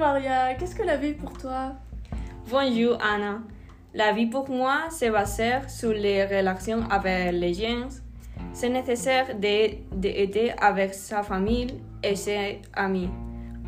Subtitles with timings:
[0.00, 1.74] Maria, qu'est-ce que la vie pour toi?
[2.50, 3.42] Bonjour Anna.
[3.92, 7.86] La vie pour moi se base sur les relations avec les gens.
[8.54, 13.10] C'est nécessaire d'aider avec sa famille et ses amis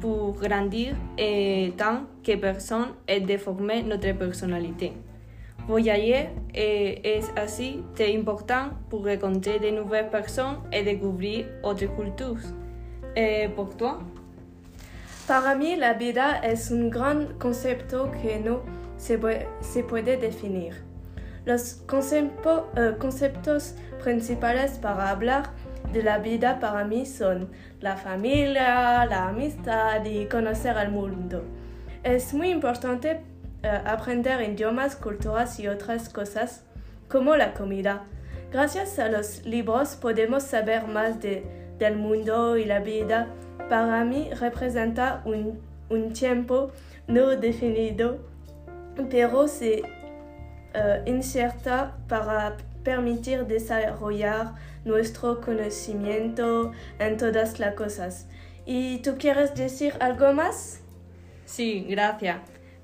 [0.00, 4.94] pour grandir et tant que personne et de former notre personnalité.
[5.68, 12.40] Voyager est aussi très important pour rencontrer de nouvelles personnes et découvrir autres cultures.
[13.14, 13.99] Et pour toi?
[15.32, 18.61] Para mí, la vida es un gran concepto que no
[18.99, 20.75] se puede definir.
[21.46, 25.45] Los concepto, uh, conceptos principales para hablar
[25.90, 27.50] de la vida para mí son
[27.81, 31.43] la familia, la amistad y conocer el mundo.
[32.03, 33.23] Es muy importante
[33.64, 36.62] uh, aprender idiomas, culturas y otras cosas
[37.09, 38.05] como la comida.
[38.53, 43.28] Gracias a los libros podemos saber más de, del mundo y la vida
[43.69, 46.70] para mí representa un, un tiempo
[47.06, 48.19] no definido,
[49.11, 58.28] pero se uh, inserta para permitir desarrollar nuestro conocimiento en todas las cosas.
[58.65, 60.81] ¿Y tú quieres decir algo más?
[61.45, 62.39] Sí, gracias.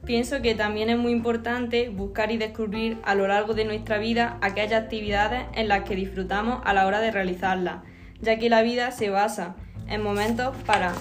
[0.05, 4.39] Pienso que también es muy importante buscar y descubrir a lo largo de nuestra vida
[4.41, 7.83] aquellas actividades en las que disfrutamos a la hora de realizarlas,
[8.21, 9.55] ya que la vida se basa
[9.89, 10.93] en momentos para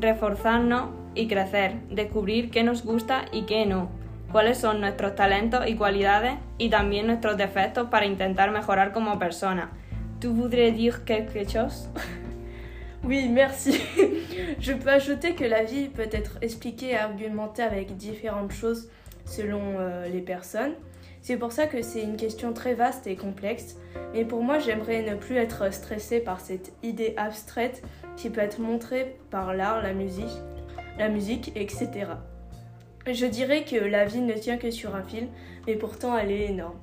[0.00, 3.88] reforzarnos y crecer, descubrir qué nos gusta y qué no,
[4.30, 9.70] cuáles son nuestros talentos y cualidades y también nuestros defectos para intentar mejorar como persona.
[10.20, 11.88] ¿Tú voudrais dire quelque chose?
[13.04, 13.80] Oui, merci.
[14.58, 18.88] Je peux ajouter que la vie peut être expliquée et argumentée avec différentes choses
[19.24, 20.74] selon euh, les personnes.
[21.26, 23.74] C'est pour ça que c'est une question très vaste et complexe,
[24.12, 27.82] mais pour moi j'aimerais ne plus être stressée par cette idée abstraite
[28.16, 30.38] qui peut être montrée par l'art, la musique,
[30.96, 32.12] la musique, etc.
[33.12, 35.26] Je dirais que la vie ne tient que sur un fil,
[35.66, 36.78] mais pourtant elle est énorme.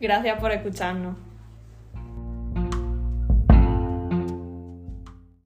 [0.00, 1.27] Gracias por escucharnos.